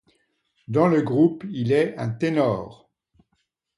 [0.67, 2.89] Dans le groupe, il est un ténor.